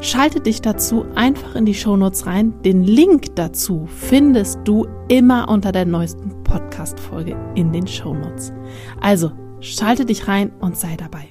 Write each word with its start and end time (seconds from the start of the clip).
Schalte 0.00 0.40
dich 0.40 0.60
dazu 0.60 1.06
einfach 1.14 1.54
in 1.54 1.64
die 1.64 1.74
Shownotes 1.74 2.26
rein. 2.26 2.60
Den 2.62 2.82
Link 2.82 3.34
dazu 3.34 3.86
findest 3.86 4.60
du 4.64 4.86
immer 5.08 5.48
unter 5.48 5.72
der 5.72 5.86
neuesten 5.86 6.42
Podcast-Folge 6.44 7.34
in 7.54 7.72
den 7.72 7.86
Shownotes. 7.86 8.52
Also 9.00 9.32
schalte 9.60 10.04
dich 10.04 10.28
rein 10.28 10.52
und 10.60 10.76
sei 10.76 10.96
dabei. 10.96 11.28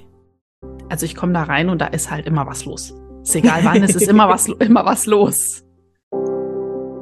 Also 0.88 1.06
ich 1.06 1.14
komme 1.14 1.32
da 1.32 1.44
rein 1.44 1.68
und 1.68 1.80
da 1.80 1.86
ist 1.86 2.10
halt 2.10 2.26
immer 2.26 2.46
was 2.46 2.64
los. 2.64 2.92
Ist 3.22 3.36
egal 3.36 3.64
wann, 3.64 3.82
es 3.84 3.94
ist 3.94 4.08
immer 4.08 4.28
was, 4.28 4.48
immer 4.58 4.84
was 4.84 5.06
los. 5.06 5.62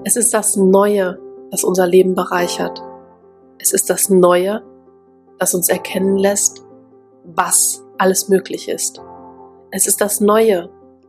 Es 0.05 0.17
ist 0.17 0.35
das 0.35 0.57
Neue, 0.57 1.19
das 1.51 1.65
unser 1.65 1.87
Leben 1.87 2.15
bereichert. 2.15 2.83
Es 3.59 3.73
ist 3.73 3.89
das 3.89 4.11
Neue, 4.11 4.63
das 5.39 5.55
uns 5.55 5.71
erkennen 5.71 6.19
lässt, 6.19 6.63
was 7.25 7.83
alles 7.97 8.29
möglich 8.29 8.69
ist. 8.69 9.01
Es 9.71 9.87
ist 9.87 10.01
das 10.01 10.21
Neue, 10.21 10.71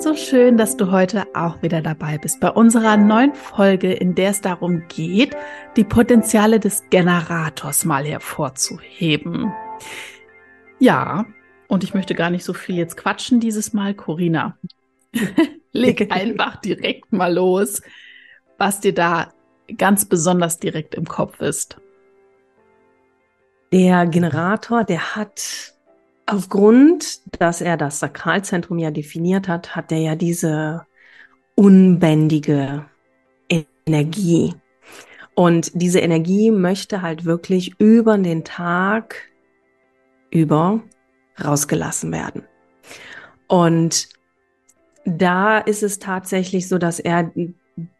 So 0.00 0.14
schön, 0.14 0.56
dass 0.56 0.76
du 0.76 0.92
heute 0.92 1.26
auch 1.34 1.60
wieder 1.60 1.82
dabei 1.82 2.18
bist 2.18 2.38
bei 2.38 2.52
unserer 2.52 2.96
neuen 2.96 3.34
Folge, 3.34 3.92
in 3.92 4.14
der 4.14 4.30
es 4.30 4.40
darum 4.40 4.86
geht, 4.86 5.36
die 5.76 5.82
Potenziale 5.82 6.60
des 6.60 6.84
Generators 6.88 7.84
mal 7.84 8.04
hervorzuheben. 8.04 9.52
Ja, 10.78 11.26
und 11.66 11.82
ich 11.82 11.94
möchte 11.94 12.14
gar 12.14 12.30
nicht 12.30 12.44
so 12.44 12.52
viel 12.54 12.76
jetzt 12.76 12.96
quatschen 12.96 13.40
dieses 13.40 13.72
Mal, 13.72 13.92
Corina. 13.92 14.56
Leg 15.72 16.12
einfach 16.12 16.60
direkt 16.60 17.12
mal 17.12 17.34
los, 17.34 17.82
was 18.56 18.78
dir 18.78 18.94
da 18.94 19.32
ganz 19.76 20.04
besonders 20.04 20.60
direkt 20.60 20.94
im 20.94 21.06
Kopf 21.06 21.40
ist. 21.40 21.76
Der 23.72 24.06
Generator, 24.06 24.84
der 24.84 25.16
hat 25.16 25.74
Aufgrund, 26.30 27.22
dass 27.40 27.62
er 27.62 27.78
das 27.78 28.00
Sakralzentrum 28.00 28.78
ja 28.78 28.90
definiert 28.90 29.48
hat, 29.48 29.74
hat 29.74 29.90
er 29.90 29.98
ja 29.98 30.14
diese 30.14 30.84
unbändige 31.54 32.84
Energie. 33.86 34.52
Und 35.34 35.70
diese 35.72 36.00
Energie 36.00 36.50
möchte 36.50 37.00
halt 37.00 37.24
wirklich 37.24 37.80
über 37.80 38.18
den 38.18 38.44
Tag 38.44 39.30
über 40.30 40.82
rausgelassen 41.42 42.12
werden. 42.12 42.42
Und 43.46 44.10
da 45.06 45.56
ist 45.56 45.82
es 45.82 45.98
tatsächlich 45.98 46.68
so, 46.68 46.76
dass 46.76 47.00
er 47.00 47.32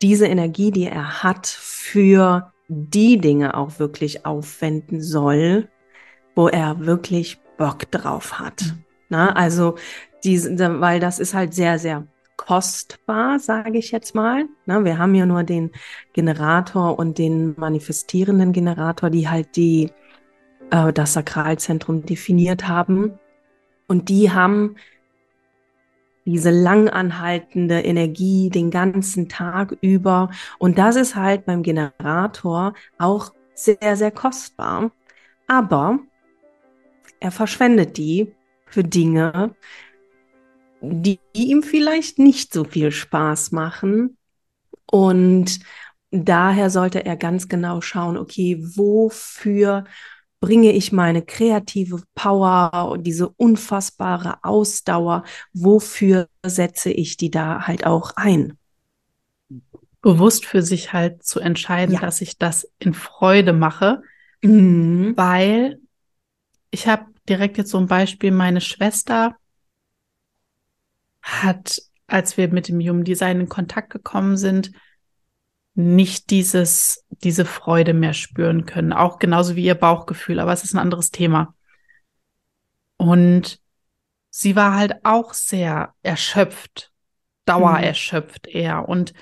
diese 0.02 0.26
Energie, 0.26 0.70
die 0.70 0.84
er 0.84 1.22
hat, 1.22 1.46
für 1.46 2.52
die 2.68 3.16
Dinge 3.16 3.56
auch 3.56 3.78
wirklich 3.78 4.26
aufwenden 4.26 5.00
soll, 5.00 5.68
wo 6.34 6.48
er 6.48 6.84
wirklich 6.84 7.40
Bock 7.58 7.90
drauf 7.90 8.38
hat. 8.38 8.74
Na, 9.10 9.32
also 9.32 9.76
diese, 10.24 10.80
weil 10.80 11.00
das 11.00 11.18
ist 11.18 11.34
halt 11.34 11.52
sehr, 11.52 11.78
sehr 11.78 12.06
kostbar, 12.36 13.38
sage 13.38 13.78
ich 13.78 13.90
jetzt 13.90 14.14
mal. 14.14 14.46
Na, 14.64 14.84
wir 14.84 14.96
haben 14.96 15.14
ja 15.14 15.26
nur 15.26 15.42
den 15.42 15.72
Generator 16.14 16.98
und 16.98 17.18
den 17.18 17.54
manifestierenden 17.58 18.52
Generator, 18.52 19.10
die 19.10 19.28
halt 19.28 19.56
die 19.56 19.90
äh, 20.70 20.92
das 20.92 21.12
Sakralzentrum 21.12 22.06
definiert 22.06 22.66
haben. 22.66 23.18
Und 23.86 24.08
die 24.08 24.30
haben 24.30 24.76
diese 26.24 26.50
langanhaltende 26.50 27.80
Energie 27.80 28.50
den 28.50 28.70
ganzen 28.70 29.28
Tag 29.28 29.76
über. 29.80 30.30
Und 30.58 30.78
das 30.78 30.96
ist 30.96 31.16
halt 31.16 31.46
beim 31.46 31.62
Generator 31.62 32.74
auch 32.98 33.32
sehr, 33.54 33.96
sehr 33.96 34.10
kostbar. 34.10 34.90
Aber 35.46 36.00
er 37.20 37.30
verschwendet 37.30 37.96
die 37.96 38.32
für 38.66 38.84
Dinge, 38.84 39.54
die 40.80 41.20
ihm 41.32 41.62
vielleicht 41.62 42.18
nicht 42.18 42.52
so 42.52 42.64
viel 42.64 42.90
Spaß 42.92 43.52
machen. 43.52 44.16
Und 44.90 45.60
daher 46.10 46.70
sollte 46.70 47.04
er 47.04 47.16
ganz 47.16 47.48
genau 47.48 47.80
schauen, 47.80 48.16
okay, 48.16 48.58
wofür 48.60 49.84
bringe 50.40 50.72
ich 50.72 50.92
meine 50.92 51.22
kreative 51.22 52.02
Power 52.14 52.90
und 52.92 53.04
diese 53.04 53.28
unfassbare 53.28 54.38
Ausdauer, 54.42 55.24
wofür 55.52 56.28
setze 56.44 56.90
ich 56.90 57.16
die 57.16 57.30
da 57.30 57.66
halt 57.66 57.86
auch 57.86 58.12
ein? 58.14 58.56
Bewusst 60.00 60.46
für 60.46 60.62
sich 60.62 60.92
halt 60.92 61.24
zu 61.24 61.40
entscheiden, 61.40 61.94
ja. 61.94 62.00
dass 62.00 62.20
ich 62.20 62.38
das 62.38 62.70
in 62.78 62.94
Freude 62.94 63.52
mache, 63.52 64.02
mhm. 64.42 65.14
weil 65.16 65.80
ich 66.70 66.86
habe 66.86 67.06
direkt 67.28 67.58
jetzt 67.58 67.70
so 67.70 67.78
ein 67.78 67.86
Beispiel. 67.86 68.30
Meine 68.30 68.60
Schwester 68.60 69.36
hat, 71.22 71.82
als 72.06 72.36
wir 72.36 72.48
mit 72.48 72.68
dem 72.68 72.80
Human 72.80 73.04
Design 73.04 73.40
in 73.40 73.48
Kontakt 73.48 73.90
gekommen 73.90 74.36
sind, 74.36 74.72
nicht 75.74 76.30
dieses, 76.30 77.06
diese 77.10 77.44
Freude 77.44 77.94
mehr 77.94 78.12
spüren 78.12 78.66
können. 78.66 78.92
Auch 78.92 79.18
genauso 79.18 79.54
wie 79.54 79.64
ihr 79.64 79.76
Bauchgefühl, 79.76 80.40
aber 80.40 80.52
es 80.52 80.64
ist 80.64 80.74
ein 80.74 80.80
anderes 80.80 81.10
Thema. 81.10 81.54
Und 82.96 83.60
sie 84.30 84.56
war 84.56 84.74
halt 84.74 84.96
auch 85.04 85.34
sehr 85.34 85.94
erschöpft, 86.02 86.90
dauererschöpft 87.44 88.48
eher. 88.48 88.88
Und 88.88 89.12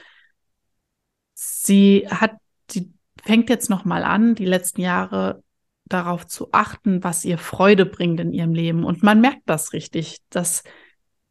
sie 1.35 2.09
hat, 2.09 2.37
sie 2.71 2.93
fängt 3.23 3.51
jetzt 3.51 3.69
nochmal 3.69 4.03
an, 4.03 4.35
die 4.35 4.47
letzten 4.47 4.81
Jahre 4.81 5.43
darauf 5.87 6.27
zu 6.27 6.49
achten, 6.53 7.03
was 7.03 7.25
ihr 7.25 7.39
Freude 7.39 7.87
bringt 7.87 8.21
in 8.21 8.33
ihrem 8.33 8.53
Leben. 8.53 8.85
Und 8.85 9.03
man 9.03 9.21
merkt 9.21 9.43
das 9.47 9.73
richtig, 9.73 10.19
dass 10.31 10.63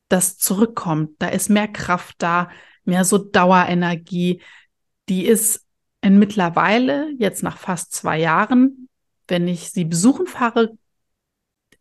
das 0.08 0.38
zurückkommt. 0.38 1.12
Da 1.20 1.28
ist 1.28 1.50
mehr 1.50 1.68
Kraft 1.68 2.16
da, 2.20 2.50
mehr 2.86 3.04
so 3.04 3.18
Dauerenergie. 3.18 4.42
Die 5.10 5.26
ist 5.26 5.66
in 6.02 6.20
mittlerweile, 6.20 7.12
jetzt 7.18 7.44
nach 7.44 7.58
fast 7.58 7.94
zwei 7.94 8.20
Jahren, 8.20 8.90
wenn 9.28 9.48
ich 9.48 9.72
sie 9.72 9.86
besuchen 9.86 10.28
fahre, 10.28 10.78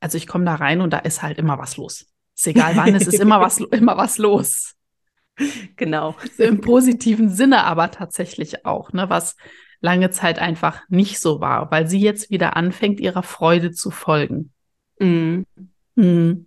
also 0.00 0.18
ich 0.18 0.26
komme 0.26 0.44
da 0.44 0.56
rein 0.56 0.80
und 0.80 0.92
da 0.92 0.98
ist 0.98 1.22
halt 1.22 1.38
immer 1.38 1.58
was 1.58 1.76
los. 1.76 2.06
Ist 2.36 2.46
egal 2.46 2.76
wann, 2.76 2.94
es 2.94 3.06
ist 3.06 3.20
immer 3.20 3.40
was, 3.40 3.58
immer 3.70 3.96
was 3.96 4.18
los. 4.18 4.74
Genau. 5.76 6.14
Im 6.38 6.60
positiven 6.60 7.28
Sinne 7.28 7.64
aber 7.64 7.90
tatsächlich 7.90 8.66
auch, 8.66 8.92
ne, 8.92 9.08
was, 9.08 9.36
lange 9.84 10.10
Zeit 10.10 10.38
einfach 10.38 10.80
nicht 10.88 11.20
so 11.20 11.42
war, 11.42 11.70
weil 11.70 11.86
sie 11.86 12.00
jetzt 12.00 12.30
wieder 12.30 12.56
anfängt, 12.56 13.00
ihrer 13.00 13.22
Freude 13.22 13.70
zu 13.70 13.90
folgen. 13.90 14.50
Mhm. 14.98 15.44
Mhm. 15.94 16.46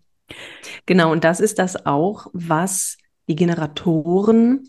Genau, 0.88 1.12
und 1.12 1.24
das 1.24 1.40
ist 1.40 1.60
das 1.60 1.86
auch, 1.86 2.28
was 2.34 2.98
die 3.30 3.36
Generatoren 3.36 4.68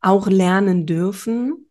auch 0.00 0.26
lernen 0.28 0.86
dürfen, 0.86 1.66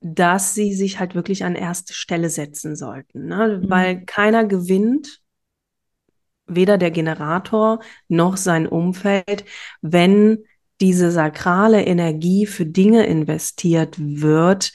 dass 0.00 0.54
sie 0.54 0.72
sich 0.72 0.98
halt 0.98 1.14
wirklich 1.14 1.44
an 1.44 1.54
erste 1.54 1.92
Stelle 1.92 2.30
setzen 2.30 2.76
sollten. 2.76 3.26
Ne? 3.26 3.60
Mhm. 3.62 3.70
Weil 3.70 4.04
keiner 4.06 4.46
gewinnt, 4.46 5.20
weder 6.46 6.78
der 6.78 6.90
Generator 6.90 7.80
noch 8.08 8.38
sein 8.38 8.66
Umfeld, 8.66 9.44
wenn 9.82 10.44
diese 10.80 11.10
sakrale 11.10 11.84
Energie 11.84 12.46
für 12.46 12.66
Dinge 12.66 13.06
investiert 13.06 13.96
wird, 13.98 14.72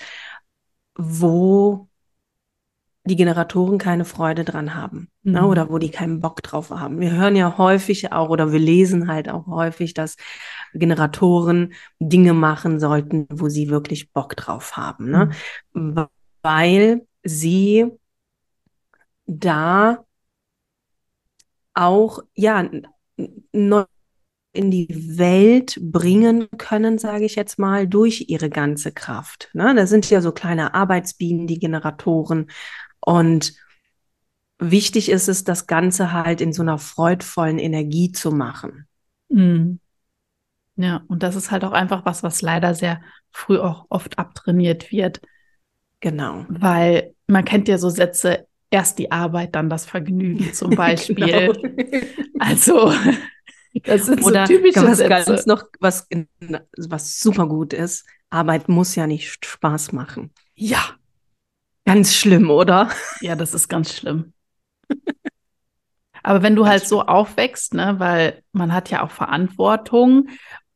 wo 0.95 1.89
die 3.05 3.15
Generatoren 3.15 3.77
keine 3.77 4.03
Freude 4.03 4.43
dran 4.43 4.73
haben 4.73 5.09
ne, 5.21 5.41
mhm. 5.41 5.45
ne, 5.45 5.47
oder 5.47 5.69
wo 5.69 5.77
die 5.77 5.91
keinen 5.91 6.21
Bock 6.21 6.41
drauf 6.41 6.71
haben. 6.71 6.99
Wir 6.99 7.11
hören 7.11 7.35
ja 7.35 7.57
häufig 7.57 8.11
auch 8.11 8.29
oder 8.29 8.51
wir 8.51 8.59
lesen 8.59 9.07
halt 9.07 9.29
auch 9.29 9.45
häufig, 9.45 9.93
dass 9.93 10.15
Generatoren 10.73 11.73
Dinge 11.99 12.33
machen 12.33 12.79
sollten, 12.79 13.27
wo 13.29 13.47
sie 13.47 13.69
wirklich 13.69 14.11
Bock 14.11 14.35
drauf 14.35 14.75
haben. 14.75 15.09
Ne? 15.11 15.31
Mhm. 15.73 16.07
Weil 16.41 17.07
sie 17.23 17.91
da 19.27 20.03
auch 21.73 22.21
ja 22.35 22.67
neu 23.51 23.85
in 24.55 24.71
die 24.71 25.17
Welt 25.17 25.77
bringen 25.81 26.47
können, 26.57 26.97
sage 26.97 27.25
ich 27.25 27.35
jetzt 27.35 27.59
mal, 27.59 27.87
durch 27.87 28.25
ihre 28.29 28.49
ganze 28.49 28.91
Kraft. 28.91 29.49
Ne? 29.53 29.73
Da 29.75 29.87
sind 29.87 30.09
ja 30.09 30.21
so 30.21 30.31
kleine 30.31 30.73
Arbeitsbienen, 30.73 31.47
die 31.47 31.59
Generatoren. 31.59 32.47
Und 32.99 33.53
wichtig 34.59 35.09
ist 35.09 35.27
es, 35.27 35.43
das 35.43 35.67
Ganze 35.67 36.13
halt 36.13 36.41
in 36.41 36.53
so 36.53 36.61
einer 36.61 36.77
freudvollen 36.77 37.59
Energie 37.59 38.11
zu 38.11 38.31
machen. 38.31 38.87
Mhm. 39.29 39.79
Ja, 40.77 41.03
und 41.07 41.23
das 41.23 41.35
ist 41.35 41.51
halt 41.51 41.63
auch 41.63 41.71
einfach 41.71 42.05
was, 42.05 42.23
was 42.23 42.41
leider 42.41 42.73
sehr 42.75 43.01
früh 43.31 43.57
auch 43.59 43.85
oft 43.89 44.19
abtrainiert 44.19 44.91
wird. 44.91 45.21
Genau. 46.01 46.45
Weil 46.49 47.13
man 47.27 47.45
kennt 47.45 47.67
ja 47.67 47.77
so 47.77 47.89
Sätze, 47.89 48.47
erst 48.69 48.99
die 48.99 49.11
Arbeit, 49.11 49.55
dann 49.55 49.69
das 49.69 49.85
Vergnügen 49.85 50.53
zum 50.53 50.69
Beispiel. 50.75 51.15
genau. 51.15 51.53
Also 52.39 52.91
das 53.85 54.05
sind 54.05 54.23
Oder 54.23 54.47
so 54.47 54.53
typische 54.53 54.85
was 54.85 54.97
Sätze. 54.97 55.09
Ganz 55.09 55.45
noch, 55.45 55.65
was, 55.79 56.07
was 56.77 57.19
super 57.19 57.47
gut 57.47 57.73
ist, 57.73 58.05
Arbeit 58.29 58.69
muss 58.69 58.95
ja 58.95 59.07
nicht 59.07 59.45
Spaß 59.45 59.91
machen. 59.91 60.31
Ja. 60.55 60.81
Ganz 61.85 62.15
schlimm, 62.15 62.49
oder? 62.49 62.89
Ja, 63.21 63.35
das 63.35 63.53
ist 63.53 63.67
ganz 63.67 63.93
schlimm. 63.93 64.33
Aber 66.23 66.41
wenn 66.41 66.55
du 66.55 66.65
halt 66.65 66.87
so 66.87 67.03
aufwächst, 67.03 67.75
ne, 67.75 67.99
weil 67.99 68.41
man 68.51 68.73
hat 68.73 68.89
ja 68.89 69.03
auch 69.03 69.11
Verantwortung 69.11 70.29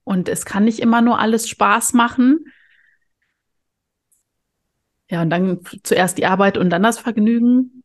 und 0.04 0.30
es 0.30 0.46
kann 0.46 0.66
nicht 0.66 0.80
immer 0.80 1.02
nur 1.02 1.18
alles 1.18 1.50
Spaß 1.50 1.94
machen. 1.94 2.46
Ja, 5.10 5.24
und 5.24 5.32
dann 5.32 5.62
zuerst 5.82 6.20
die 6.20 6.28
Arbeit 6.28 6.60
und 6.60 6.70
dann 6.70 6.84
das 6.84 7.00
Vergnügen 7.00 7.82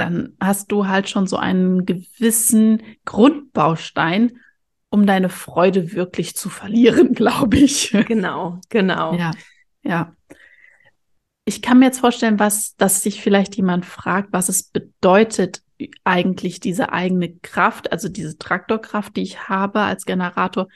dann 0.00 0.36
hast 0.40 0.72
du 0.72 0.86
halt 0.86 1.08
schon 1.08 1.26
so 1.26 1.36
einen 1.36 1.86
gewissen 1.86 2.82
Grundbaustein, 3.04 4.38
um 4.88 5.06
deine 5.06 5.28
Freude 5.28 5.92
wirklich 5.92 6.34
zu 6.34 6.48
verlieren, 6.48 7.12
glaube 7.14 7.58
ich. 7.58 7.90
Genau, 8.06 8.60
genau. 8.68 9.14
Ja, 9.14 9.30
ja. 9.82 10.16
Ich 11.44 11.62
kann 11.62 11.78
mir 11.78 11.86
jetzt 11.86 12.00
vorstellen, 12.00 12.38
was, 12.38 12.76
dass 12.76 13.02
sich 13.02 13.22
vielleicht 13.22 13.56
jemand 13.56 13.86
fragt, 13.86 14.32
was 14.32 14.48
es 14.48 14.64
bedeutet, 14.64 15.62
eigentlich 16.04 16.60
diese 16.60 16.92
eigene 16.92 17.34
Kraft, 17.36 17.90
also 17.92 18.08
diese 18.08 18.36
Traktorkraft, 18.36 19.16
die 19.16 19.22
ich 19.22 19.48
habe 19.48 19.80
als 19.80 20.04
Generator, 20.04 20.68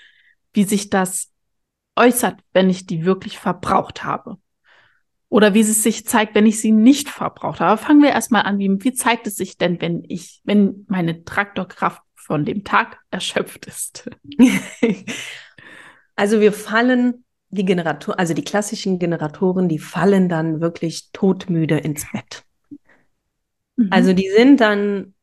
wie 0.53 0.65
sich 0.65 0.91
das 0.91 1.31
äußert, 1.97 2.41
wenn 2.53 2.70
ich 2.70 2.87
die 2.87 3.05
wirklich 3.05 3.38
verbraucht 3.38 4.05
habe. 4.05 4.38
Oder 5.34 5.52
wie 5.52 5.62
es 5.62 5.82
sich 5.82 6.06
zeigt, 6.06 6.36
wenn 6.36 6.46
ich 6.46 6.60
sie 6.60 6.70
nicht 6.70 7.08
verbraucht 7.08 7.58
habe. 7.58 7.76
fangen 7.76 8.00
wir 8.00 8.10
erstmal 8.10 8.42
an, 8.42 8.60
wie, 8.60 8.70
wie 8.84 8.92
zeigt 8.92 9.26
es 9.26 9.34
sich 9.34 9.58
denn, 9.58 9.81
wenn 9.81 10.04
ich, 10.06 10.40
wenn 10.44 10.86
meine 10.86 11.25
Traktorkraft 11.25 12.02
von 12.14 12.44
dem 12.44 12.62
Tag 12.62 13.00
erschöpft 13.10 13.66
ist? 13.66 14.08
also 16.14 16.40
wir 16.40 16.52
fallen 16.52 17.25
die 17.48 17.64
Generator, 17.64 18.16
also 18.16 18.32
die 18.32 18.44
klassischen 18.44 19.00
Generatoren, 19.00 19.69
die 19.69 19.81
fallen 19.81 20.28
dann 20.28 20.60
wirklich 20.60 21.10
todmüde 21.12 21.78
ins 21.78 22.06
Bett. 22.12 22.44
Mhm. 23.75 23.88
Also 23.90 24.12
die 24.12 24.31
sind 24.31 24.60
dann 24.60 25.14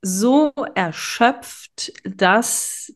so 0.00 0.52
erschöpft, 0.74 1.92
dass 2.04 2.94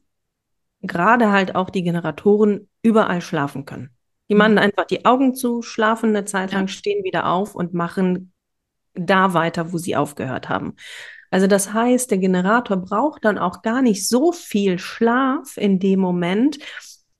gerade 0.80 1.30
halt 1.30 1.56
auch 1.56 1.68
die 1.68 1.82
Generatoren 1.82 2.70
überall 2.80 3.20
schlafen 3.20 3.66
können. 3.66 3.93
Die 4.28 4.34
machen 4.34 4.52
mhm. 4.52 4.58
einfach 4.58 4.86
die 4.86 5.04
Augen 5.04 5.34
zu, 5.34 5.62
schlafen 5.62 6.10
eine 6.10 6.24
Zeit 6.24 6.52
lang, 6.52 6.68
stehen 6.68 7.04
wieder 7.04 7.26
auf 7.26 7.54
und 7.54 7.74
machen 7.74 8.32
da 8.94 9.34
weiter, 9.34 9.72
wo 9.72 9.78
sie 9.78 9.96
aufgehört 9.96 10.48
haben. 10.48 10.76
Also 11.30 11.46
das 11.46 11.72
heißt, 11.72 12.10
der 12.10 12.18
Generator 12.18 12.76
braucht 12.76 13.24
dann 13.24 13.38
auch 13.38 13.62
gar 13.62 13.82
nicht 13.82 14.08
so 14.08 14.30
viel 14.30 14.78
Schlaf 14.78 15.56
in 15.56 15.80
dem 15.80 15.98
Moment. 15.98 16.58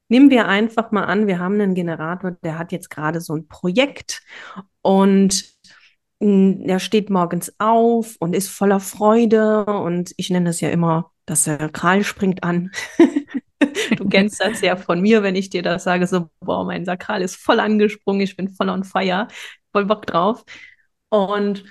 Nehmen 0.09 0.31
wir 0.31 0.47
einfach 0.47 0.93
mal 0.93 1.05
an, 1.05 1.27
wir 1.27 1.41
haben 1.41 1.61
einen 1.61 1.75
Generator, 1.75 2.33
der 2.43 2.59
hat 2.59 2.71
jetzt 2.71 2.91
gerade 2.91 3.21
so 3.21 3.35
ein 3.35 3.49
Projekt 3.49 4.23
und 4.83 5.45
hm, 6.21 6.63
er 6.67 6.79
steht 6.79 7.11
morgens 7.11 7.55
auf 7.59 8.17
und 8.21 8.37
ist 8.37 8.49
voller 8.49 8.81
Freude 8.81 9.65
und 9.65 10.13
ich 10.17 10.31
nenne 10.31 10.51
es 10.51 10.61
ja 10.61 10.71
immer, 10.71 11.11
dass 11.27 11.45
der 11.45 11.69
Kral 11.71 12.05
springt 12.05 12.45
an. 12.45 12.71
Du 13.97 14.09
kennst 14.09 14.41
das 14.41 14.61
ja 14.61 14.77
von 14.77 15.01
mir, 15.01 15.23
wenn 15.23 15.37
ich 15.37 15.51
dir 15.51 15.63
das 15.63 15.85
sage, 15.85 16.07
so, 16.07 16.29
boah, 16.41 16.65
mein 16.65 16.85
Sakral 16.85 17.23
ist 17.23 17.37
voll 17.37 17.61
angesprungen, 17.61 18.21
ich 18.23 18.37
bin 18.37 18.49
voll 18.49 18.69
on 18.69 18.85
fire, 18.85 19.29
voll 19.73 19.87
Bock 19.87 20.07
drauf. 20.07 20.45
Und 21.09 21.65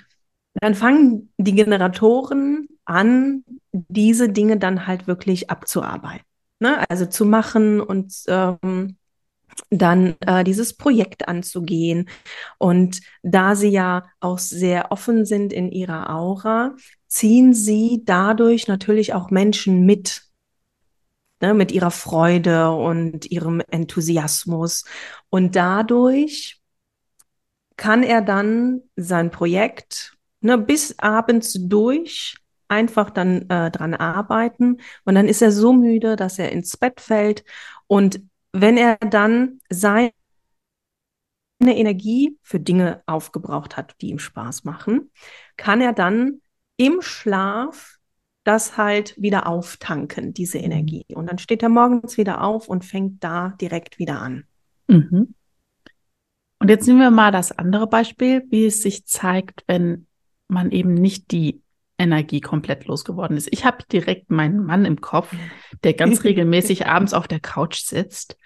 dann 0.54 0.74
fangen 0.74 1.32
die 1.38 1.54
Generatoren 1.54 2.68
an, 2.84 3.44
diese 3.72 4.28
Dinge 4.28 4.58
dann 4.58 4.86
halt 4.86 5.06
wirklich 5.06 5.50
abzuarbeiten. 5.50 6.24
Ne? 6.60 6.84
Also 6.88 7.06
zu 7.06 7.24
machen 7.24 7.80
und 7.80 8.14
ähm, 8.28 8.96
dann 9.70 10.16
äh, 10.20 10.44
dieses 10.44 10.76
Projekt 10.76 11.28
anzugehen. 11.28 12.08
Und 12.58 13.00
da 13.22 13.54
sie 13.54 13.68
ja 13.68 14.04
auch 14.20 14.38
sehr 14.38 14.92
offen 14.92 15.24
sind 15.24 15.52
in 15.52 15.70
ihrer 15.70 16.10
Aura, 16.10 16.74
ziehen 17.06 17.54
sie 17.54 18.02
dadurch 18.04 18.68
natürlich 18.68 19.14
auch 19.14 19.30
Menschen 19.30 19.86
mit 19.86 20.23
ne, 21.44 21.54
mit 21.54 21.72
ihrer 21.72 21.90
Freude 21.90 22.70
und 22.70 23.30
ihrem 23.30 23.60
Enthusiasmus. 23.70 24.84
Und 25.28 25.56
dadurch 25.56 26.60
kann 27.76 28.02
er 28.02 28.22
dann 28.22 28.82
sein 28.96 29.30
Projekt 29.30 30.16
ne, 30.40 30.56
bis 30.56 30.98
abends 30.98 31.56
durch 31.60 32.36
einfach 32.68 33.10
dann 33.10 33.48
äh, 33.50 33.70
dran 33.70 33.94
arbeiten. 33.94 34.80
Und 35.04 35.14
dann 35.16 35.28
ist 35.28 35.42
er 35.42 35.52
so 35.52 35.72
müde, 35.74 36.16
dass 36.16 36.38
er 36.38 36.50
ins 36.50 36.76
Bett 36.76 37.00
fällt. 37.00 37.44
Und 37.86 38.22
wenn 38.52 38.78
er 38.78 38.96
dann 38.96 39.60
seine 39.68 40.12
Energie 41.60 42.38
für 42.42 42.60
Dinge 42.60 43.02
aufgebraucht 43.06 43.76
hat, 43.76 43.96
die 44.00 44.08
ihm 44.08 44.18
Spaß 44.18 44.64
machen, 44.64 45.10
kann 45.56 45.82
er 45.82 45.92
dann 45.92 46.40
im 46.76 47.02
Schlaf 47.02 47.98
das 48.44 48.76
halt 48.76 49.20
wieder 49.20 49.46
auftanken, 49.46 50.34
diese 50.34 50.58
mhm. 50.58 50.64
Energie. 50.64 51.06
Und 51.14 51.28
dann 51.28 51.38
steht 51.38 51.62
er 51.62 51.68
morgens 51.68 52.16
wieder 52.16 52.42
auf 52.42 52.68
und 52.68 52.84
fängt 52.84 53.24
da 53.24 53.54
direkt 53.60 53.98
wieder 53.98 54.20
an. 54.20 54.44
Mhm. 54.86 55.34
Und 56.60 56.68
jetzt 56.68 56.86
nehmen 56.86 57.00
wir 57.00 57.10
mal 57.10 57.32
das 57.32 57.52
andere 57.52 57.86
Beispiel, 57.86 58.44
wie 58.50 58.66
es 58.66 58.82
sich 58.82 59.06
zeigt, 59.06 59.64
wenn 59.66 60.06
man 60.48 60.70
eben 60.70 60.94
nicht 60.94 61.30
die 61.30 61.62
Energie 61.98 62.40
komplett 62.40 62.86
losgeworden 62.86 63.36
ist. 63.36 63.48
Ich 63.50 63.64
habe 63.64 63.84
direkt 63.90 64.30
meinen 64.30 64.64
Mann 64.64 64.84
im 64.84 65.00
Kopf, 65.00 65.34
der 65.82 65.94
ganz 65.94 66.24
regelmäßig 66.24 66.86
abends 66.86 67.14
auf 67.14 67.28
der 67.28 67.40
Couch 67.40 67.82
sitzt 67.82 68.36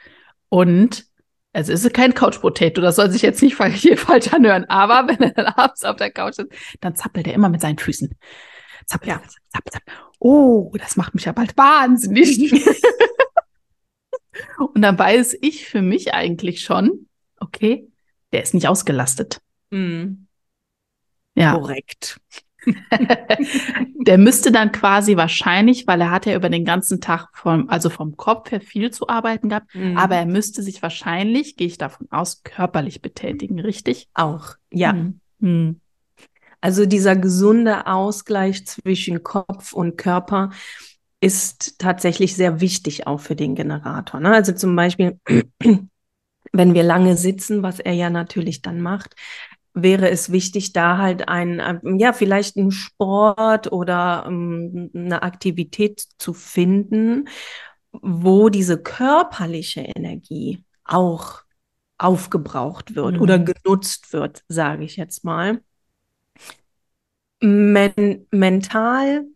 und 0.48 1.06
also 1.52 1.72
ist 1.72 1.84
es 1.84 1.92
kein 1.92 2.14
Couch 2.14 2.40
Potato, 2.40 2.80
das 2.80 2.96
soll 2.96 3.10
sich 3.10 3.22
jetzt 3.22 3.42
nicht 3.42 3.60
hier 3.74 3.96
falsch 3.98 4.32
anhören, 4.32 4.66
aber 4.66 5.08
wenn 5.08 5.20
er 5.20 5.32
dann 5.32 5.46
abends 5.46 5.84
auf 5.84 5.96
der 5.96 6.10
Couch 6.10 6.34
sitzt, 6.34 6.52
dann 6.80 6.94
zappelt 6.94 7.26
er 7.26 7.34
immer 7.34 7.48
mit 7.48 7.60
seinen 7.60 7.78
Füßen. 7.78 8.14
Zapp, 8.88 9.06
ja. 9.06 9.20
zapp, 9.20 9.30
zapp, 9.50 9.70
zapp. 9.70 9.82
Oh, 10.18 10.72
das 10.78 10.96
macht 10.96 11.14
mich 11.14 11.26
ja 11.26 11.32
bald 11.32 11.56
wahnsinnig. 11.56 12.52
Und 14.58 14.82
dann 14.82 14.98
weiß 14.98 15.36
ich 15.42 15.66
für 15.66 15.82
mich 15.82 16.14
eigentlich 16.14 16.62
schon, 16.62 17.06
okay, 17.38 17.86
der 18.32 18.42
ist 18.42 18.54
nicht 18.54 18.66
ausgelastet. 18.66 19.40
Mhm. 19.70 20.26
Ja. 21.34 21.54
Korrekt. 21.54 22.18
der 24.06 24.18
müsste 24.18 24.50
dann 24.52 24.72
quasi 24.72 25.16
wahrscheinlich, 25.16 25.86
weil 25.86 26.00
er 26.00 26.10
hat 26.10 26.26
ja 26.26 26.34
über 26.34 26.48
den 26.48 26.64
ganzen 26.64 27.00
Tag 27.00 27.28
vom, 27.34 27.68
also 27.68 27.90
vom 27.90 28.16
Kopf 28.16 28.50
her 28.50 28.60
viel 28.60 28.90
zu 28.90 29.08
arbeiten 29.08 29.50
gehabt, 29.50 29.74
mhm. 29.74 29.96
aber 29.96 30.16
er 30.16 30.26
müsste 30.26 30.62
sich 30.62 30.82
wahrscheinlich, 30.82 31.56
gehe 31.56 31.66
ich 31.66 31.78
davon 31.78 32.08
aus, 32.10 32.42
körperlich 32.42 33.00
betätigen, 33.02 33.60
richtig? 33.60 34.08
Auch, 34.14 34.54
ja. 34.70 34.94
Mhm. 35.38 35.80
Also 36.60 36.86
dieser 36.86 37.16
gesunde 37.16 37.86
Ausgleich 37.86 38.66
zwischen 38.66 39.22
Kopf 39.22 39.72
und 39.72 39.96
Körper 39.96 40.50
ist 41.20 41.78
tatsächlich 41.78 42.36
sehr 42.36 42.60
wichtig 42.60 43.06
auch 43.06 43.20
für 43.20 43.36
den 43.36 43.54
Generator. 43.54 44.20
Ne? 44.20 44.32
Also 44.32 44.52
zum 44.52 44.74
Beispiel, 44.76 45.20
wenn 46.52 46.74
wir 46.74 46.82
lange 46.82 47.16
sitzen, 47.16 47.62
was 47.62 47.80
er 47.80 47.92
ja 47.92 48.10
natürlich 48.10 48.62
dann 48.62 48.80
macht, 48.80 49.14
wäre 49.74 50.10
es 50.10 50.32
wichtig, 50.32 50.72
da 50.72 50.98
halt 50.98 51.28
ein, 51.28 51.80
ja, 51.98 52.12
vielleicht 52.12 52.56
einen 52.56 52.72
Sport 52.72 53.70
oder 53.70 54.26
um, 54.26 54.52
ähm, 54.52 54.90
eine 54.94 55.22
Aktivität 55.22 56.02
zu 56.18 56.34
finden, 56.34 57.28
wo 57.92 58.48
diese 58.48 58.80
körperliche 58.80 59.80
Energie 59.80 60.64
auch 60.84 61.42
aufgebraucht 61.96 62.94
wird 62.94 63.16
mhm. 63.16 63.20
oder 63.20 63.38
genutzt 63.38 64.12
wird, 64.12 64.44
sage 64.48 64.84
ich 64.84 64.96
jetzt 64.96 65.24
mal 65.24 65.60
men 67.40 68.26
mental 68.30 69.26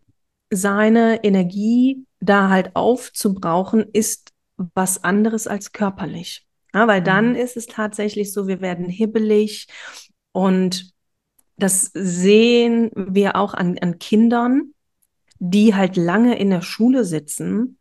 seine 0.49 1.23
Energie 1.23 2.05
da 2.19 2.49
halt 2.49 2.75
aufzubrauchen, 2.75 3.85
ist 3.93 4.31
was 4.57 5.03
anderes 5.03 5.47
als 5.47 5.71
körperlich. 5.71 6.45
Ja, 6.73 6.87
weil 6.87 7.01
dann 7.01 7.29
mhm. 7.29 7.35
ist 7.35 7.57
es 7.57 7.67
tatsächlich 7.67 8.33
so, 8.33 8.47
wir 8.47 8.61
werden 8.61 8.89
hibbelig 8.89 9.67
und 10.31 10.91
das 11.57 11.91
sehen 11.93 12.91
wir 12.95 13.35
auch 13.35 13.53
an, 13.53 13.77
an 13.77 13.99
Kindern, 13.99 14.73
die 15.37 15.75
halt 15.75 15.97
lange 15.97 16.37
in 16.37 16.49
der 16.49 16.61
Schule 16.61 17.05
sitzen 17.05 17.77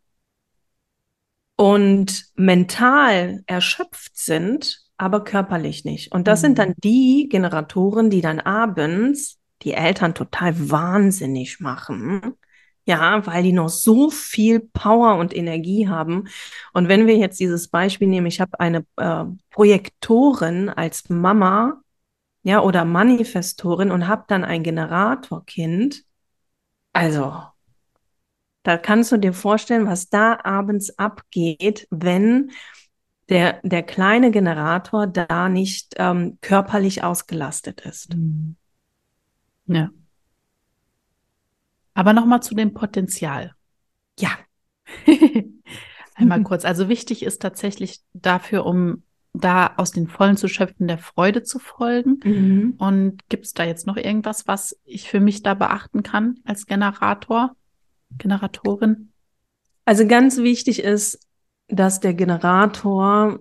und 1.56 2.26
mental 2.34 3.42
erschöpft 3.46 4.16
sind, 4.16 4.82
aber 4.96 5.24
körperlich 5.24 5.84
nicht. 5.84 6.12
Und 6.12 6.28
das 6.28 6.40
mhm. 6.40 6.46
sind 6.46 6.58
dann 6.58 6.74
die 6.82 7.28
Generatoren, 7.30 8.10
die 8.10 8.20
dann 8.20 8.40
abends 8.40 9.38
die 9.62 9.74
Eltern 9.74 10.14
total 10.14 10.70
wahnsinnig 10.70 11.60
machen. 11.60 12.34
Ja, 12.84 13.24
weil 13.26 13.44
die 13.44 13.52
noch 13.52 13.68
so 13.68 14.10
viel 14.10 14.58
Power 14.58 15.16
und 15.16 15.36
Energie 15.36 15.88
haben. 15.88 16.28
Und 16.72 16.88
wenn 16.88 17.06
wir 17.06 17.16
jetzt 17.16 17.38
dieses 17.38 17.68
Beispiel 17.68 18.08
nehmen, 18.08 18.26
ich 18.26 18.40
habe 18.40 18.58
eine 18.58 18.84
äh, 18.96 19.24
Projektorin 19.50 20.68
als 20.68 21.08
Mama, 21.08 21.80
ja, 22.42 22.60
oder 22.60 22.84
Manifestorin 22.84 23.92
und 23.92 24.08
habe 24.08 24.24
dann 24.26 24.44
ein 24.44 24.64
Generatorkind. 24.64 26.04
Also, 26.92 27.32
da 28.64 28.76
kannst 28.76 29.12
du 29.12 29.16
dir 29.16 29.32
vorstellen, 29.32 29.86
was 29.86 30.08
da 30.08 30.38
abends 30.42 30.98
abgeht, 30.98 31.86
wenn 31.90 32.50
der, 33.28 33.60
der 33.62 33.82
kleine 33.82 34.30
Generator 34.30 35.06
da 35.06 35.48
nicht 35.48 35.94
ähm, 35.96 36.38
körperlich 36.40 37.02
ausgelastet 37.02 37.82
ist. 37.82 38.14
Mhm. 38.14 38.56
Ja. 39.74 39.90
Aber 41.94 42.12
nochmal 42.12 42.42
zu 42.42 42.54
dem 42.54 42.72
Potenzial. 42.72 43.54
Ja. 44.18 44.30
Einmal 46.14 46.42
kurz. 46.44 46.64
Also 46.64 46.88
wichtig 46.88 47.22
ist 47.22 47.42
tatsächlich 47.42 48.00
dafür, 48.12 48.66
um 48.66 49.02
da 49.34 49.74
aus 49.76 49.92
den 49.92 50.08
Vollen 50.08 50.36
zu 50.36 50.46
schöpfen, 50.48 50.88
der 50.88 50.98
Freude 50.98 51.42
zu 51.42 51.58
folgen. 51.58 52.20
Mhm. 52.22 52.74
Und 52.78 53.28
gibt 53.28 53.46
es 53.46 53.54
da 53.54 53.64
jetzt 53.64 53.86
noch 53.86 53.96
irgendwas, 53.96 54.46
was 54.46 54.78
ich 54.84 55.08
für 55.08 55.20
mich 55.20 55.42
da 55.42 55.54
beachten 55.54 56.02
kann 56.02 56.40
als 56.44 56.66
Generator, 56.66 57.56
Generatorin? 58.18 59.12
Also 59.84 60.06
ganz 60.06 60.38
wichtig 60.38 60.82
ist, 60.82 61.26
dass 61.68 62.00
der 62.00 62.14
Generator 62.14 63.38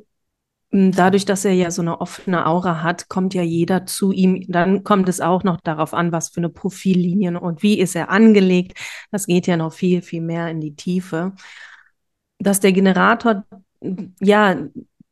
dadurch, 0.71 1.25
dass 1.25 1.43
er 1.43 1.53
ja 1.53 1.69
so 1.69 1.81
eine 1.81 1.99
offene 1.99 2.45
Aura 2.45 2.81
hat, 2.81 3.09
kommt 3.09 3.33
ja 3.33 3.43
jeder 3.43 3.85
zu 3.85 4.11
ihm. 4.11 4.45
Dann 4.47 4.83
kommt 4.83 5.09
es 5.09 5.19
auch 5.19 5.43
noch 5.43 5.59
darauf 5.59 5.93
an, 5.93 6.11
was 6.11 6.29
für 6.29 6.39
eine 6.39 6.49
Profillinien 6.49 7.35
und 7.35 7.61
wie 7.61 7.79
ist 7.79 7.95
er 7.95 8.09
angelegt. 8.09 8.77
Das 9.11 9.25
geht 9.25 9.47
ja 9.47 9.57
noch 9.57 9.73
viel, 9.73 10.01
viel 10.01 10.21
mehr 10.21 10.49
in 10.49 10.61
die 10.61 10.75
Tiefe. 10.75 11.33
Dass 12.39 12.59
der 12.59 12.71
Generator 12.71 13.43
ja 14.21 14.55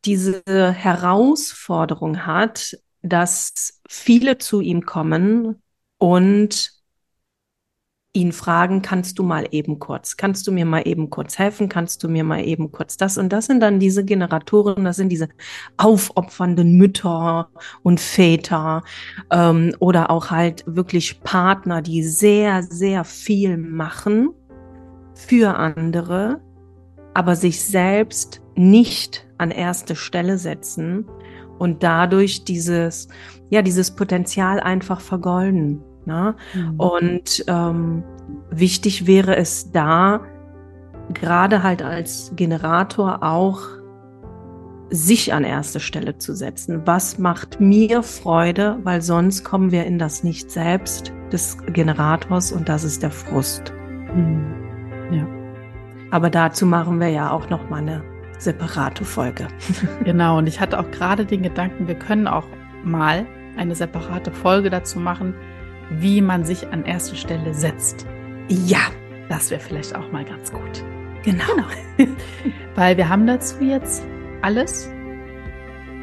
diese 0.05 0.41
Herausforderung 0.45 2.25
hat, 2.25 2.77
dass 3.01 3.81
viele 3.87 4.37
zu 4.37 4.61
ihm 4.61 4.85
kommen 4.85 5.61
und 5.97 6.78
ihn 8.13 8.31
fragen, 8.31 8.81
kannst 8.81 9.19
du 9.19 9.23
mal 9.23 9.47
eben 9.51 9.77
kurz, 9.77 10.17
kannst 10.17 10.47
du 10.47 10.51
mir 10.51 10.65
mal 10.65 10.81
eben 10.87 11.11
kurz 11.11 11.37
helfen, 11.37 11.69
kannst 11.69 12.03
du 12.03 12.09
mir 12.09 12.23
mal 12.23 12.43
eben 12.43 12.71
kurz 12.71 12.97
das 12.97 13.19
und 13.19 13.31
das 13.31 13.45
sind 13.45 13.59
dann 13.59 13.79
diese 13.79 14.03
Generatoren, 14.03 14.83
das 14.83 14.95
sind 14.95 15.09
diese 15.09 15.29
aufopfernden 15.77 16.75
Mütter 16.75 17.49
und 17.83 17.99
Väter 17.99 18.83
ähm, 19.31 19.75
oder 19.79 20.09
auch 20.09 20.31
halt 20.31 20.63
wirklich 20.65 21.21
Partner, 21.21 21.83
die 21.83 22.01
sehr, 22.03 22.63
sehr 22.63 23.03
viel 23.03 23.57
machen 23.57 24.29
für 25.13 25.55
andere, 25.55 26.41
aber 27.13 27.35
sich 27.35 27.63
selbst 27.63 28.41
nicht 28.55 29.27
an 29.37 29.51
erste 29.51 29.95
Stelle 29.95 30.39
setzen 30.39 31.05
und 31.59 31.83
dadurch 31.83 32.43
dieses, 32.43 33.07
ja, 33.51 33.61
dieses 33.61 33.91
Potenzial 33.91 34.59
einfach 34.59 34.99
vergolden. 34.99 35.83
Ne? 36.09 36.35
Mhm. 36.55 36.79
Und 36.79 37.45
ähm, 37.47 38.03
wichtig 38.49 39.05
wäre 39.05 39.35
es 39.35 39.71
da, 39.71 40.21
gerade 41.13 41.61
halt 41.61 41.83
als 41.83 42.31
Generator 42.35 43.21
auch 43.21 43.59
sich 44.89 45.33
an 45.33 45.43
erste 45.43 45.79
Stelle 45.79 46.17
zu 46.17 46.33
setzen. 46.33 46.81
Was 46.85 47.19
macht 47.19 47.59
mir 47.61 48.01
Freude, 48.01 48.79
weil 48.83 49.03
sonst 49.03 49.43
kommen 49.43 49.71
wir 49.71 49.85
in 49.85 49.99
das 49.99 50.23
Nicht 50.23 50.49
selbst 50.49 51.13
des 51.31 51.57
Generators 51.67 52.51
und 52.51 52.67
das 52.67 52.83
ist 52.83 53.03
der 53.03 53.11
Frust. 53.11 53.71
Mhm. 54.15 54.43
Ja. 55.11 55.27
Aber 56.09 56.31
dazu 56.31 56.65
machen 56.65 56.99
wir 56.99 57.09
ja 57.09 57.29
auch 57.29 57.49
noch 57.51 57.69
mal 57.69 57.81
eine 57.81 58.03
separate 58.39 59.05
Folge. 59.05 59.47
genau, 60.03 60.39
und 60.39 60.47
ich 60.47 60.59
hatte 60.59 60.79
auch 60.79 60.89
gerade 60.89 61.23
den 61.23 61.43
Gedanken, 61.43 61.87
wir 61.87 61.95
können 61.95 62.27
auch 62.27 62.45
mal 62.83 63.27
eine 63.57 63.75
separate 63.75 64.31
Folge 64.31 64.69
dazu 64.69 64.99
machen, 64.99 65.35
wie 65.89 66.22
man 66.22 66.43
sich 66.43 66.67
an 66.67 66.86
erste 66.86 67.15
Stelle 67.15 67.53
setzt. 67.53 68.05
Ja, 68.48 68.91
das 69.29 69.51
wäre 69.51 69.62
vielleicht 69.62 69.96
auch 69.96 70.12
mal 70.12 70.25
ganz 70.25 70.51
gut. 70.51 70.84
Genau. 71.24 71.43
genau. 71.98 72.12
Weil 72.75 72.98
wir 72.98 73.10
haben 73.10 73.27
dazu 73.27 73.63
jetzt 73.63 74.03
alles. 74.41 74.89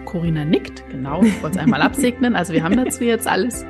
Corinna 0.04 0.44
nickt, 0.44 0.84
genau, 0.90 1.22
ich 1.22 1.42
wollte 1.42 1.58
es 1.58 1.62
einmal 1.64 1.82
absegnen. 1.82 2.36
Also 2.36 2.52
wir 2.52 2.62
haben 2.62 2.76
dazu 2.76 3.04
jetzt 3.04 3.26
alles. 3.26 3.64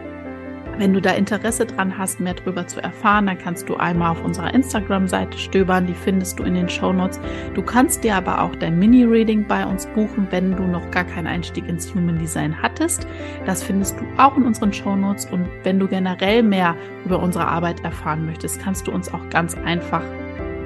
Wenn 0.79 0.93
du 0.93 1.01
da 1.01 1.13
Interesse 1.13 1.65
dran 1.65 1.97
hast, 1.97 2.21
mehr 2.21 2.35
darüber 2.35 2.67
zu 2.67 2.83
erfahren, 2.83 3.27
dann 3.27 3.39
kannst 3.39 3.67
du 3.69 3.77
einmal 3.77 4.11
auf 4.11 4.23
unserer 4.23 4.53
Instagram-Seite 4.53 5.39
stöbern, 5.39 5.87
die 5.87 5.95
findest 5.95 6.39
du 6.39 6.43
in 6.45 6.53
den 6.53 6.69
Show 6.69 6.93
Notes. 6.93 7.19
Du 7.55 7.63
kannst 7.63 8.05
dir 8.05 8.15
aber 8.15 8.43
auch 8.43 8.55
dein 8.55 8.79
Mini-Reading 8.79 9.47
bei 9.47 9.65
uns 9.65 9.87
buchen, 9.87 10.27
wenn 10.31 10.55
du 10.55 10.65
noch 10.65 10.91
gar 10.91 11.05
keinen 11.05 11.29
Einstieg 11.29 11.67
ins 11.67 11.95
Human 11.95 12.19
Design 12.19 12.61
hattest. 12.61 13.07
Das 13.47 13.63
findest 13.63 13.99
du 13.99 14.05
auch 14.19 14.37
in 14.37 14.43
unseren 14.43 14.71
Show 14.71 14.95
Notes. 14.97 15.25
Und 15.25 15.49
wenn 15.63 15.79
du 15.79 15.89
generell 15.89 16.43
mehr 16.43 16.77
über 17.07 17.21
unsere 17.21 17.49
Arbeit 17.49 17.83
erfahren 17.83 18.27
möchtest, 18.27 18.61
kannst 18.61 18.87
du 18.87 18.93
uns 18.93 19.13
auch 19.15 19.27
ganz 19.31 19.57
einfach 19.65 20.03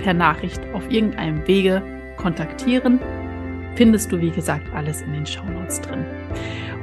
per 0.00 0.14
Nachricht 0.14 0.60
auf 0.72 0.90
irgendeinem 0.90 1.46
Wege 1.46 1.82
kontaktieren. 2.16 2.98
Findest 3.76 4.10
du, 4.10 4.20
wie 4.20 4.30
gesagt, 4.30 4.66
alles 4.74 5.02
in 5.02 5.12
den 5.12 5.24
Show 5.24 5.44
Notes 5.44 5.80
drin. 5.80 6.04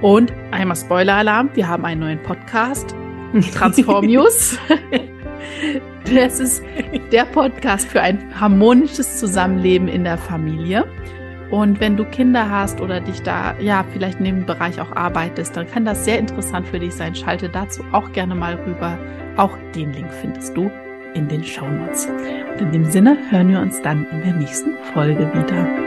Und 0.02 0.32
einmal 0.52 0.78
Spoiler-Alarm, 0.78 1.50
wir 1.56 1.68
haben 1.68 1.84
einen 1.84 2.00
neuen 2.00 2.24
Podcast. 2.24 2.96
Transformius. 3.54 4.58
Das 6.16 6.40
ist 6.40 6.64
der 7.12 7.26
Podcast 7.26 7.88
für 7.88 8.02
ein 8.02 8.40
harmonisches 8.40 9.20
Zusammenleben 9.20 9.90
in 9.90 10.06
der 10.06 10.18
Familie. 10.18 10.86
Und 11.52 11.80
wenn 11.80 11.98
du 11.98 12.06
Kinder 12.06 12.50
hast 12.50 12.82
oder 12.82 13.00
dich 13.00 13.22
da 13.24 13.58
ja 13.60 13.86
vielleicht 13.92 14.20
in 14.20 14.26
dem 14.26 14.46
Bereich 14.46 14.80
auch 14.80 14.96
arbeitest, 14.96 15.56
dann 15.56 15.70
kann 15.70 15.86
das 15.86 16.06
sehr 16.06 16.20
interessant 16.20 16.68
für 16.68 16.80
dich 16.80 16.94
sein. 16.94 17.16
Schalte 17.16 17.50
dazu 17.50 17.84
auch 17.92 18.12
gerne 18.12 18.36
mal 18.36 18.56
rüber. 18.56 18.98
Auch 19.38 19.58
den 19.76 19.94
Link 19.94 20.12
findest 20.22 20.56
du 20.56 20.72
in 21.14 21.28
den 21.28 21.44
Show 21.44 21.68
Notes. 21.68 22.08
Und 22.54 22.62
in 22.62 22.72
dem 22.72 22.86
Sinne 22.86 23.18
hören 23.30 23.50
wir 23.50 23.60
uns 23.60 23.82
dann 23.82 24.06
in 24.12 24.22
der 24.24 24.34
nächsten 24.34 24.76
Folge 24.94 25.30
wieder. 25.34 25.87